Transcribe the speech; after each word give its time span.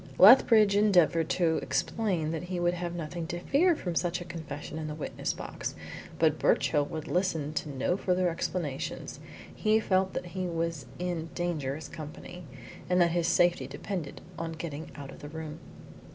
Lethbridge 0.17 0.75
endeavoured 0.75 1.29
to 1.29 1.57
explain 1.57 2.31
that 2.31 2.45
he 2.45 2.59
would 2.59 2.73
have 2.73 2.95
nothing 2.95 3.27
to 3.27 3.39
fear 3.39 3.75
from 3.75 3.93
such 3.93 4.19
a 4.19 4.25
confession 4.25 4.79
in 4.79 4.87
the 4.87 4.95
witness 4.95 5.31
box, 5.31 5.75
but 6.17 6.39
Birchill 6.39 6.83
would 6.85 7.07
listen 7.07 7.53
to 7.53 7.69
no 7.69 7.95
further 7.95 8.27
explanations. 8.27 9.19
He 9.53 9.79
felt 9.79 10.13
that 10.13 10.25
he 10.33 10.47
was 10.47 10.87
in 10.97 11.29
dangerous 11.35 11.87
company, 11.87 12.45
and 12.89 12.99
that 12.99 13.11
his 13.11 13.27
safety 13.27 13.67
depended 13.67 14.21
on 14.39 14.53
getting 14.53 14.89
out 14.95 15.11
of 15.11 15.19
the 15.19 15.29
room. 15.29 15.59